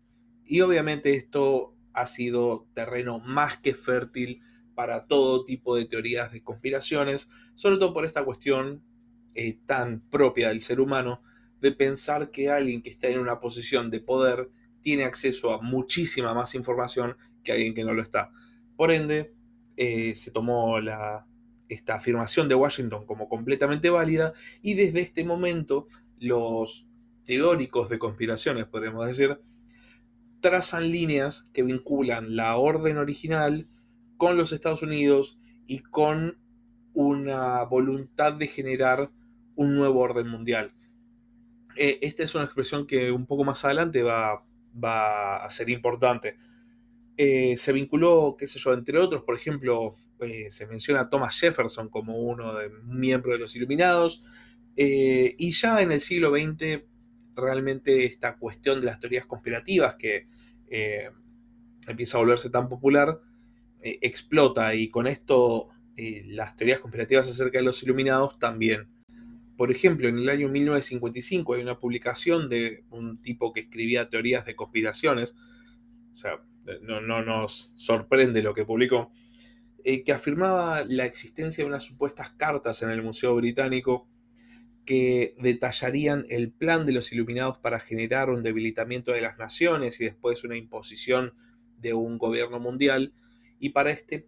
Y 0.46 0.62
obviamente 0.62 1.16
esto 1.16 1.76
ha 1.94 2.06
sido 2.06 2.68
terreno 2.74 3.20
más 3.20 3.58
que 3.58 3.74
fértil 3.74 4.42
para 4.76 5.08
todo 5.08 5.44
tipo 5.44 5.76
de 5.76 5.86
teorías 5.86 6.32
de 6.32 6.44
conspiraciones, 6.44 7.30
sobre 7.56 7.78
todo 7.78 7.94
por 7.94 8.06
esta 8.06 8.24
cuestión 8.24 8.84
eh, 9.34 9.60
tan 9.66 10.02
propia 10.02 10.50
del 10.50 10.62
ser 10.62 10.80
humano 10.80 11.24
de 11.62 11.72
pensar 11.72 12.30
que 12.30 12.52
alguien 12.52 12.84
que 12.84 12.92
está 12.92 13.08
en 13.08 13.20
una 13.20 13.40
posición 13.40 13.90
de 13.90 14.00
poder 14.00 14.52
tiene 14.82 15.04
acceso 15.04 15.54
a 15.54 15.62
muchísima 15.62 16.34
más 16.34 16.56
información 16.56 17.16
que 17.44 17.52
alguien 17.52 17.74
que 17.74 17.84
no 17.84 17.94
lo 17.94 18.02
está. 18.02 18.32
Por 18.76 18.92
ende, 18.92 19.34
eh, 19.76 20.16
se 20.16 20.32
tomó 20.32 20.80
la, 20.80 21.28
esta 21.70 21.96
afirmación 21.96 22.50
de 22.50 22.56
Washington 22.56 23.06
como 23.06 23.30
completamente 23.30 23.90
válida 23.90 24.34
y 24.62 24.74
desde 24.74 25.02
este 25.02 25.24
momento 25.24 25.88
los 26.20 26.88
teóricos 27.26 27.90
de 27.90 28.00
conspiraciones, 28.00 28.66
podríamos 28.66 29.06
decir, 29.06 29.40
trazan 30.40 30.92
líneas 30.92 31.50
que 31.54 31.64
vinculan 31.64 32.36
la 32.36 32.58
orden 32.58 32.98
original 32.98 33.68
con 34.18 34.38
los 34.38 34.52
Estados 34.52 34.82
Unidos 34.82 35.38
y 35.66 35.80
con 35.80 36.38
una 36.94 37.64
voluntad 37.64 38.34
de 38.34 38.48
generar 38.48 39.12
un 39.56 39.76
nuevo 39.76 40.00
orden 40.00 40.28
mundial. 40.28 40.74
Eh, 41.76 42.00
esta 42.02 42.24
es 42.24 42.34
una 42.34 42.46
expresión 42.46 42.88
que 42.88 43.12
un 43.12 43.26
poco 43.26 43.44
más 43.44 43.64
adelante 43.66 44.02
va, 44.02 44.44
va 44.84 45.38
a 45.38 45.50
ser 45.50 45.70
importante. 45.70 46.36
Eh, 47.18 47.58
se 47.58 47.74
vinculó, 47.74 48.36
qué 48.38 48.48
sé 48.48 48.60
yo, 48.60 48.74
entre 48.74 49.00
otros, 49.00 49.24
por 49.24 49.36
ejemplo, 49.36 49.96
eh, 50.20 50.52
se 50.52 50.68
menciona 50.68 51.02
a 51.02 51.10
Thomas 51.10 51.38
Jefferson 51.40 51.90
como 51.90 52.18
uno 52.18 52.54
de 52.54 52.70
miembro 52.84 53.32
de 53.32 53.40
los 53.40 53.56
Iluminados, 53.56 54.24
eh, 54.76 55.36
y 55.40 55.52
ya 55.52 55.82
en 55.82 55.92
el 55.92 56.02
siglo 56.02 56.30
XX 56.30 56.84
realmente 57.36 58.06
esta 58.06 58.38
cuestión 58.38 58.80
de 58.80 58.86
las 58.86 59.00
teorías 59.00 59.26
conspirativas 59.26 59.96
que 59.96 60.28
empieza 61.88 62.18
a 62.18 62.20
volverse 62.20 62.50
tan 62.50 62.68
popular, 62.68 63.20
explota 63.82 64.76
y 64.76 64.90
con 64.90 65.08
esto 65.08 65.70
las 66.26 66.56
teorías 66.56 66.80
conspirativas 66.80 67.30
acerca 67.30 67.60
de 67.60 67.64
los 67.64 67.82
Iluminados 67.84 68.38
también. 68.38 68.88
Por 69.58 69.72
ejemplo, 69.72 70.08
en 70.08 70.20
el 70.20 70.30
año 70.30 70.48
1955 70.50 71.56
hay 71.56 71.62
una 71.62 71.80
publicación 71.80 72.48
de 72.48 72.84
un 72.92 73.22
tipo 73.22 73.52
que 73.52 73.62
escribía 73.62 74.10
teorías 74.10 74.46
de 74.46 74.56
conspiraciones, 74.56 75.36
o 76.14 76.16
sea, 76.16 76.40
no, 76.82 77.02
no 77.02 77.24
nos 77.24 77.74
sorprende 77.76 78.42
lo 78.42 78.54
que 78.54 78.66
publicó, 78.66 79.12
eh, 79.84 80.04
que 80.04 80.12
afirmaba 80.12 80.84
la 80.86 81.06
existencia 81.06 81.64
de 81.64 81.70
unas 81.70 81.84
supuestas 81.84 82.30
cartas 82.32 82.82
en 82.84 82.90
el 82.90 83.02
Museo 83.02 83.36
Británico 83.36 84.08
que 84.86 85.36
detallarían 85.40 86.26
el 86.30 86.52
plan 86.52 86.86
de 86.86 86.94
los 86.94 87.12
iluminados 87.12 87.58
para 87.58 87.80
generar 87.80 88.30
un 88.30 88.42
debilitamiento 88.42 89.12
de 89.12 89.22
las 89.22 89.38
naciones 89.38 90.00
y 90.00 90.06
después 90.06 90.44
una 90.44 90.56
imposición 90.56 91.34
de 91.78 91.94
un 91.94 92.18
gobierno 92.18 92.60
mundial. 92.60 93.14
Y 93.60 93.70
para 93.70 93.92
este, 93.92 94.28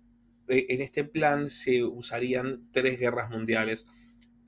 eh, 0.49 0.65
en 0.69 0.81
este 0.81 1.05
plan 1.05 1.49
se 1.49 1.83
usarían 1.83 2.67
tres 2.71 2.99
guerras 2.99 3.29
mundiales, 3.29 3.87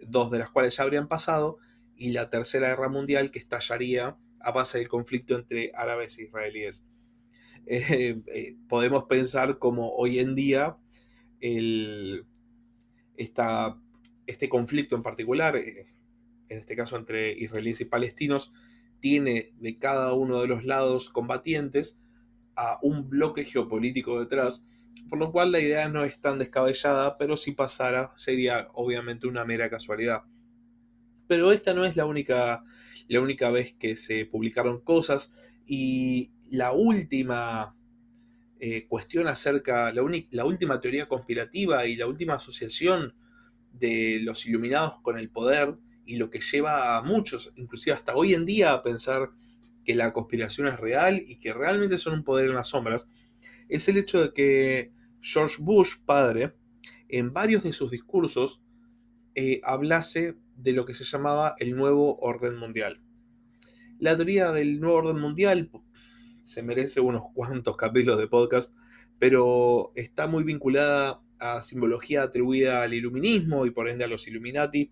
dos 0.07 0.31
de 0.31 0.39
las 0.39 0.51
cuales 0.51 0.75
ya 0.77 0.83
habrían 0.83 1.07
pasado, 1.07 1.57
y 1.95 2.11
la 2.11 2.29
tercera 2.29 2.69
guerra 2.69 2.89
mundial 2.89 3.31
que 3.31 3.39
estallaría 3.39 4.17
a 4.39 4.51
base 4.51 4.79
del 4.79 4.87
conflicto 4.87 5.35
entre 5.35 5.71
árabes 5.75 6.17
e 6.17 6.23
israelíes. 6.23 6.85
Eh, 7.67 8.19
eh, 8.33 8.55
podemos 8.67 9.03
pensar 9.03 9.59
como 9.59 9.91
hoy 9.91 10.17
en 10.17 10.33
día 10.33 10.77
el, 11.39 12.25
este 13.17 14.49
conflicto 14.49 14.95
en 14.95 15.03
particular, 15.03 15.55
eh, 15.55 15.93
en 16.49 16.57
este 16.57 16.75
caso 16.75 16.97
entre 16.97 17.33
israelíes 17.33 17.81
y 17.81 17.85
palestinos, 17.85 18.51
tiene 18.99 19.53
de 19.59 19.77
cada 19.77 20.13
uno 20.13 20.41
de 20.41 20.47
los 20.47 20.65
lados 20.65 21.11
combatientes 21.11 21.99
a 22.55 22.79
un 22.81 23.09
bloque 23.09 23.45
geopolítico 23.45 24.19
detrás, 24.19 24.65
por 25.09 25.19
lo 25.19 25.31
cual 25.31 25.51
la 25.51 25.59
idea 25.59 25.89
no 25.89 26.03
es 26.05 26.19
tan 26.21 26.39
descabellada, 26.39 27.17
pero 27.17 27.37
si 27.37 27.51
pasara 27.51 28.11
sería 28.15 28.69
obviamente 28.73 29.27
una 29.27 29.45
mera 29.45 29.69
casualidad. 29.69 30.23
Pero 31.27 31.51
esta 31.51 31.73
no 31.73 31.85
es 31.85 31.95
la 31.95 32.05
única, 32.05 32.63
la 33.07 33.19
única 33.21 33.49
vez 33.49 33.73
que 33.73 33.95
se 33.95 34.25
publicaron 34.25 34.81
cosas 34.81 35.33
y 35.65 36.31
la 36.49 36.73
última 36.73 37.75
eh, 38.59 38.85
cuestión 38.87 39.27
acerca, 39.27 39.91
la, 39.91 40.03
la 40.31 40.45
última 40.45 40.79
teoría 40.79 41.07
conspirativa 41.07 41.85
y 41.85 41.95
la 41.95 42.07
última 42.07 42.35
asociación 42.35 43.15
de 43.73 44.19
los 44.21 44.45
iluminados 44.45 44.99
con 44.99 45.17
el 45.17 45.29
poder 45.29 45.77
y 46.05 46.17
lo 46.17 46.29
que 46.29 46.41
lleva 46.41 46.97
a 46.97 47.01
muchos, 47.01 47.53
inclusive 47.55 47.95
hasta 47.95 48.15
hoy 48.15 48.33
en 48.33 48.45
día, 48.45 48.73
a 48.73 48.83
pensar 48.83 49.31
que 49.85 49.95
la 49.95 50.13
conspiración 50.13 50.67
es 50.67 50.79
real 50.79 51.23
y 51.25 51.37
que 51.37 51.53
realmente 51.53 51.97
son 51.97 52.13
un 52.13 52.23
poder 52.23 52.49
en 52.49 52.55
las 52.55 52.67
sombras, 52.67 53.07
es 53.71 53.87
el 53.87 53.97
hecho 53.97 54.21
de 54.21 54.33
que 54.33 54.91
George 55.21 55.55
Bush, 55.59 55.95
padre, 56.05 56.53
en 57.07 57.33
varios 57.33 57.63
de 57.63 57.73
sus 57.73 57.89
discursos 57.89 58.61
eh, 59.33 59.61
hablase 59.63 60.35
de 60.57 60.73
lo 60.73 60.85
que 60.85 60.93
se 60.93 61.05
llamaba 61.05 61.55
el 61.57 61.75
nuevo 61.75 62.17
orden 62.19 62.57
mundial. 62.57 63.01
La 63.97 64.15
teoría 64.15 64.51
del 64.51 64.81
nuevo 64.81 64.97
orden 64.97 65.21
mundial 65.21 65.71
se 66.41 66.63
merece 66.63 66.99
unos 66.99 67.23
cuantos 67.33 67.77
capítulos 67.77 68.17
de 68.17 68.27
podcast, 68.27 68.75
pero 69.19 69.93
está 69.95 70.27
muy 70.27 70.43
vinculada 70.43 71.21
a 71.39 71.61
simbología 71.61 72.23
atribuida 72.23 72.83
al 72.83 72.93
iluminismo 72.93 73.65
y 73.65 73.71
por 73.71 73.87
ende 73.87 74.03
a 74.03 74.07
los 74.07 74.27
Illuminati. 74.27 74.91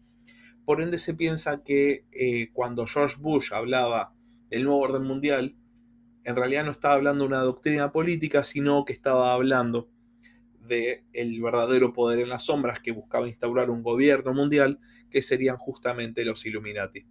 Por 0.64 0.82
ende 0.82 1.00
se 1.00 1.16
piensa 1.16 1.64
que 1.64 2.06
eh, 2.12 2.50
cuando 2.54 2.88
George 2.88 3.18
Bush 3.20 3.52
hablaba 3.52 4.14
del 4.50 4.64
nuevo 4.64 4.80
orden 4.80 5.04
mundial, 5.04 5.58
en 6.30 6.36
realidad 6.36 6.64
no 6.64 6.72
estaba 6.72 6.94
hablando 6.94 7.24
de 7.24 7.30
una 7.30 7.42
doctrina 7.42 7.92
política, 7.92 8.44
sino 8.44 8.86
que 8.86 8.94
estaba 8.94 9.34
hablando 9.34 9.90
del 10.60 11.02
el 11.12 11.42
verdadero 11.42 11.92
poder 11.92 12.20
en 12.20 12.30
las 12.30 12.44
sombras 12.44 12.80
que 12.80 12.92
buscaba 12.92 13.28
instaurar 13.28 13.72
un 13.72 13.82
gobierno 13.82 14.32
mundial, 14.36 14.80
que 15.10 15.24
serían 15.24 15.58
justamente 15.58 16.24
los 16.24 16.46
Illuminati. 16.46 17.04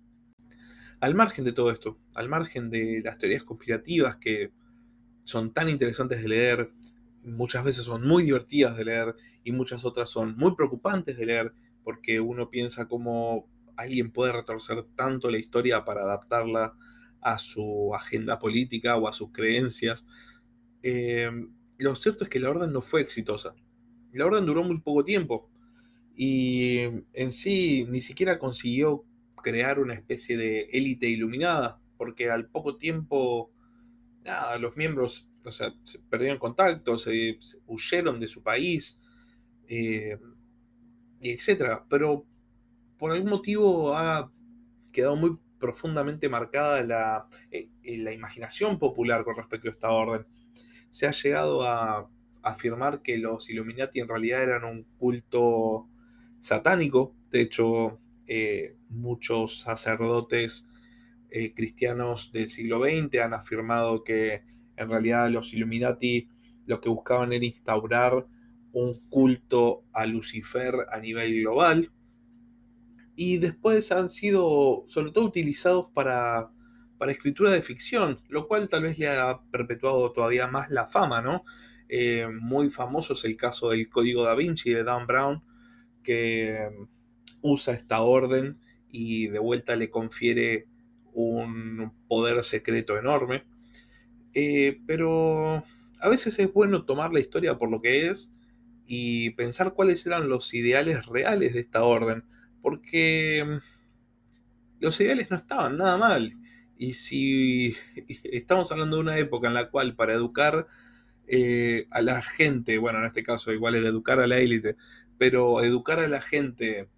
Al 1.01 1.17
margen 1.17 1.45
de 1.45 1.51
todo 1.51 1.73
esto, 1.73 1.99
al 2.15 2.29
margen 2.29 2.71
de 2.71 3.03
las 3.05 3.19
teorías 3.19 3.43
conspirativas 3.43 4.19
que 4.19 4.53
son 5.25 5.53
tan 5.53 5.69
interesantes 5.69 6.23
de 6.23 6.29
leer, 6.29 6.71
muchas 7.25 7.65
veces 7.65 7.83
son 7.83 8.07
muy 8.07 8.23
divertidas 8.23 8.77
de 8.77 8.85
leer 8.85 9.17
y 9.43 9.51
muchas 9.51 9.85
otras 9.85 10.09
son 10.09 10.37
muy 10.37 10.55
preocupantes 10.55 11.17
de 11.17 11.27
leer 11.27 11.53
porque 11.83 12.21
uno 12.21 12.51
piensa 12.51 12.87
cómo 12.87 13.49
alguien 13.77 14.13
puede 14.13 14.33
retorcer 14.33 14.85
tanto 14.95 15.29
la 15.29 15.39
historia 15.39 15.85
para 15.85 16.03
adaptarla 16.03 16.77
a 17.21 17.39
su 17.39 17.95
agenda 17.95 18.39
política 18.39 18.97
o 18.97 19.09
a 19.09 19.13
sus 19.13 19.33
creencias. 19.33 20.07
Eh, 20.83 21.31
lo 21.79 21.95
cierto 21.97 22.25
es 22.25 22.31
que 22.31 22.41
la 22.41 22.51
orden 22.51 22.73
no 22.73 22.81
fue 22.81 23.01
exitosa. 23.01 23.55
La 24.13 24.27
orden 24.27 24.47
duró 24.47 24.63
muy 24.63 24.81
poco 24.81 25.05
tiempo 25.05 25.49
y 26.17 26.81
en 27.13 27.31
sí 27.31 27.87
ni 27.89 28.01
siquiera 28.01 28.39
consiguió 28.39 29.05
crear 29.43 29.79
una 29.79 29.95
especie 29.95 30.37
de 30.37 30.69
élite 30.73 31.09
iluminada, 31.09 31.81
porque 31.97 32.31
al 32.31 32.49
poco 32.49 32.77
tiempo, 32.77 33.53
nada, 34.25 34.59
los 34.59 34.77
miembros, 34.77 35.29
o 35.45 35.51
sea, 35.53 35.73
se 35.85 36.01
perdieron 36.01 36.39
contacto, 36.39 36.99
se, 36.99 37.39
huyeron 37.67 38.19
de 38.19 38.29
su 38.29 38.43
país, 38.43 38.99
eh, 39.69 40.19
y 41.21 41.31
etcétera. 41.31 41.87
Pero 41.89 42.27
por 42.99 43.13
algún 43.13 43.31
motivo 43.31 43.95
ha 43.95 44.31
quedado 44.93 45.17
muy 45.17 45.39
profundamente 45.59 46.29
marcada 46.29 46.83
la, 46.83 47.29
eh, 47.50 47.69
la 47.99 48.12
imaginación 48.12 48.79
popular 48.79 49.25
con 49.25 49.37
respecto 49.37 49.69
a 49.69 49.73
esta 49.73 49.91
orden. 49.91 50.27
Se 50.91 51.07
ha 51.07 51.12
llegado 51.12 51.62
a, 51.62 52.11
afirmar 52.43 53.03
que 53.03 53.19
los 53.19 53.50
Illuminati 53.50 54.00
en 54.00 54.09
realidad 54.09 54.43
eran 54.43 54.65
un 54.65 54.85
culto 54.97 55.88
satánico. 56.41 57.15
De 57.31 57.43
hecho, 57.43 58.00
eh, 58.27 58.77
muchos 58.88 59.61
sacerdotes 59.61 60.67
eh, 61.31 61.53
cristianos 61.53 62.33
del 62.33 62.49
siglo 62.49 62.83
XX 62.83 63.21
han 63.21 63.35
afirmado 63.35 64.03
que 64.03 64.45
en 64.77 64.88
realidad 64.88 65.29
los 65.31 65.53
Illuminati 65.53 66.29
lo 66.67 66.81
que 66.81 66.88
buscaban 66.88 67.33
era 67.33 67.45
instaurar 67.45 68.27
un 68.73 69.00
culto 69.09 69.85
a 69.93 70.07
Lucifer 70.07 70.75
a 70.91 71.00
nivel 71.00 71.41
global. 71.41 71.91
Y 73.21 73.39
después 73.39 73.91
han 73.91 74.09
sido 74.09 74.85
sobre 74.87 75.11
todo 75.11 75.25
utilizados 75.25 75.89
para, 75.93 76.53
para 76.99 77.11
escritura 77.11 77.51
de 77.51 77.63
ficción, 77.63 78.21
lo 78.29 78.47
cual 78.47 78.69
tal 78.69 78.83
vez 78.83 78.97
le 78.97 79.09
ha 79.09 79.41
perpetuado 79.51 80.13
todavía 80.13 80.47
más 80.47 80.71
la 80.71 80.87
fama, 80.87 81.21
¿no? 81.21 81.43
Eh, 81.89 82.29
muy 82.29 82.71
famoso 82.71 83.15
es 83.15 83.25
el 83.25 83.37
caso 83.37 83.71
del 83.71 83.89
Código 83.89 84.23
da 84.23 84.37
Vinci 84.37 84.71
de 84.71 84.85
Dan 84.85 85.09
Brown, 85.09 85.43
que 86.05 86.71
usa 87.43 87.75
esta 87.75 88.03
orden 88.03 88.61
y 88.89 89.27
de 89.27 89.41
vuelta 89.41 89.75
le 89.75 89.91
confiere 89.91 90.69
un 91.13 91.93
poder 92.07 92.45
secreto 92.45 92.97
enorme. 92.97 93.43
Eh, 94.33 94.81
pero 94.87 95.65
a 95.99 96.09
veces 96.09 96.39
es 96.39 96.53
bueno 96.53 96.85
tomar 96.85 97.13
la 97.13 97.19
historia 97.19 97.59
por 97.59 97.69
lo 97.69 97.83
que 97.83 98.07
es 98.07 98.33
y 98.87 99.31
pensar 99.31 99.75
cuáles 99.75 100.07
eran 100.07 100.29
los 100.29 100.55
ideales 100.55 101.07
reales 101.07 101.55
de 101.55 101.61
esta 101.61 101.83
orden, 101.83 102.23
porque 102.62 103.45
mm, 103.47 104.81
los 104.81 105.00
ideales 105.00 105.31
no 105.31 105.37
estaban 105.37 105.77
nada 105.77 105.97
mal. 105.97 106.35
Y 106.77 106.93
si 106.95 107.77
estamos 108.25 108.71
hablando 108.73 108.97
de 108.97 109.03
una 109.03 109.19
época 109.19 109.49
en 109.49 109.55
la 109.55 109.71
cual 109.71 109.97
para 109.97 110.15
educar 110.15 110.67
eh, 111.27 111.87
a 111.91 112.03
la 112.03 112.23
gente, 112.23 112.79
bueno, 112.79 113.00
en 113.00 113.07
este 113.07 113.23
caso 113.23 113.53
igual 113.53 113.75
era 113.75 113.88
educar 113.88 114.21
a 114.21 114.27
la 114.27 114.38
élite, 114.38 114.77
pero 115.19 115.62
educar 115.62 115.99
a 115.99 116.09
la 116.09 116.21
gente 116.21 116.88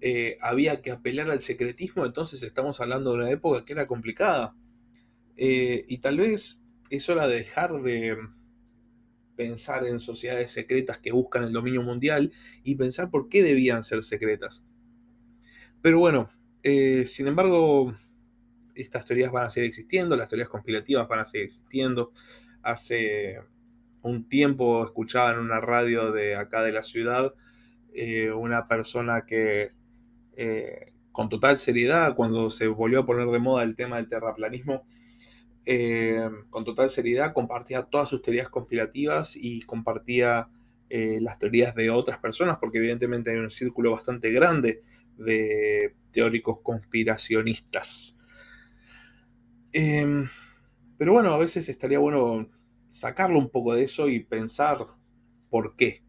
eh, 0.00 0.36
había 0.40 0.82
que 0.82 0.90
apelar 0.90 1.30
al 1.30 1.40
secretismo, 1.40 2.04
entonces 2.04 2.42
estamos 2.42 2.80
hablando 2.80 3.12
de 3.12 3.18
una 3.18 3.30
época 3.30 3.64
que 3.64 3.72
era 3.72 3.86
complicada. 3.86 4.56
Eh, 5.36 5.84
y 5.88 5.98
tal 5.98 6.18
vez 6.18 6.60
es 6.90 7.08
hora 7.08 7.28
de 7.28 7.36
dejar 7.36 7.82
de 7.82 8.16
pensar 9.36 9.86
en 9.86 10.00
sociedades 10.00 10.50
secretas 10.50 10.98
que 10.98 11.12
buscan 11.12 11.44
el 11.44 11.52
dominio 11.52 11.82
mundial 11.82 12.32
y 12.64 12.74
pensar 12.74 13.10
por 13.10 13.28
qué 13.28 13.42
debían 13.42 13.82
ser 13.82 14.02
secretas. 14.02 14.64
Pero 15.82 15.98
bueno, 15.98 16.30
eh, 16.62 17.04
sin 17.06 17.26
embargo, 17.26 17.94
estas 18.74 19.04
teorías 19.04 19.32
van 19.32 19.46
a 19.46 19.50
seguir 19.50 19.68
existiendo, 19.68 20.16
las 20.16 20.28
teorías 20.28 20.48
conspirativas 20.48 21.08
van 21.08 21.18
a 21.18 21.26
seguir 21.26 21.46
existiendo. 21.46 22.12
Hace 22.62 23.40
un 24.02 24.28
tiempo 24.28 24.84
escuchaba 24.84 25.32
en 25.32 25.38
una 25.38 25.60
radio 25.60 26.12
de 26.12 26.36
acá 26.36 26.62
de 26.62 26.72
la 26.72 26.82
ciudad 26.82 27.34
una 28.34 28.68
persona 28.68 29.26
que 29.26 29.72
eh, 30.34 30.92
con 31.12 31.28
total 31.28 31.58
seriedad 31.58 32.14
cuando 32.16 32.48
se 32.48 32.66
volvió 32.66 33.00
a 33.00 33.06
poner 33.06 33.28
de 33.28 33.38
moda 33.38 33.62
el 33.62 33.76
tema 33.76 33.96
del 33.96 34.08
terraplanismo. 34.08 34.86
Eh, 35.64 36.28
con 36.50 36.64
total 36.64 36.90
seriedad 36.90 37.34
compartía 37.34 37.82
todas 37.82 38.08
sus 38.08 38.22
teorías 38.22 38.48
conspirativas 38.48 39.36
y 39.36 39.62
compartía 39.62 40.48
eh, 40.94 41.22
las 41.22 41.38
teorías 41.38 41.74
de 41.74 41.88
otras 41.88 42.18
personas, 42.18 42.58
porque 42.60 42.76
evidentemente 42.76 43.30
hay 43.30 43.38
un 43.38 43.48
círculo 43.48 43.92
bastante 43.92 44.30
grande 44.30 44.82
de 45.16 45.96
teóricos 46.10 46.58
conspiracionistas. 46.62 48.18
Em, 49.72 50.28
pero 50.98 51.14
bueno, 51.14 51.32
a 51.32 51.38
veces 51.38 51.70
estaría 51.70 51.98
bueno 51.98 52.46
sacarlo 52.90 53.38
un 53.38 53.48
poco 53.48 53.72
de 53.72 53.84
eso 53.84 54.06
y 54.06 54.22
pensar 54.22 54.86
por 55.48 55.76
qué, 55.76 56.04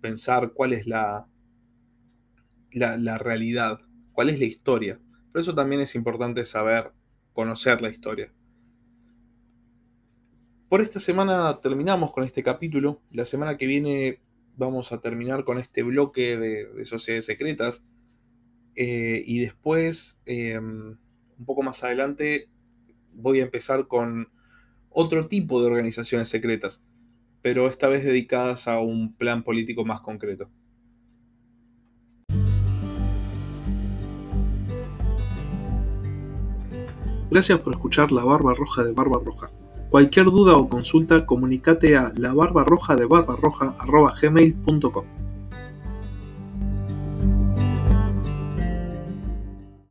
pensar 0.00 0.52
cuál 0.52 0.72
es 0.72 0.88
la, 0.88 1.28
la, 2.72 3.18
realidad, 3.18 3.82
cuál 4.10 4.30
es 4.30 4.40
la 4.40 4.46
historia. 4.46 5.00
Por 5.30 5.42
eso 5.42 5.54
también 5.54 5.80
es 5.80 5.94
importante 5.94 6.44
saber, 6.44 6.92
conocer 7.32 7.80
la 7.80 7.88
historia. 7.88 8.34
Por 10.68 10.80
esta 10.80 10.98
semana 10.98 11.60
terminamos 11.60 12.10
con 12.10 12.24
este 12.24 12.42
capítulo. 12.42 13.00
La 13.12 13.24
semana 13.24 13.56
que 13.56 13.66
viene 13.68 14.24
vamos 14.56 14.92
a 14.92 15.00
terminar 15.00 15.44
con 15.44 15.58
este 15.58 15.82
bloque 15.82 16.36
de, 16.36 16.84
sociedades 16.84 17.26
secretas. 17.26 17.84
Eh, 18.76 19.22
y 19.24 19.40
después, 19.40 20.20
em, 20.26 20.96
un 21.38 21.44
poco 21.44 21.62
más 21.62 21.84
adelante, 21.84 22.48
voy 23.12 23.40
a 23.40 23.44
empezar 23.44 23.86
con 23.86 24.28
otro 24.90 25.26
tipo 25.28 25.60
de 25.60 25.66
organizaciones 25.66 26.28
secretas, 26.28 26.84
pero 27.42 27.68
esta 27.68 27.88
vez 27.88 28.04
dedicadas 28.04 28.68
a 28.68 28.80
un 28.80 29.14
plan 29.14 29.42
político 29.42 29.84
más 29.84 30.00
concreto. 30.00 30.50
Gracias 37.30 37.58
por 37.60 37.72
escuchar 37.72 38.12
La 38.12 38.24
Barba 38.24 38.54
Roja 38.54 38.84
de 38.84 38.92
Barba 38.92 39.18
Roja. 39.24 39.50
Cualquier 39.94 40.26
duda 40.26 40.56
o 40.56 40.68
consulta, 40.68 41.24
comunícate 41.24 41.96
a 41.96 42.12
labarbarroja 42.16 42.96
de 42.96 43.06
gmail.com. 43.06 45.23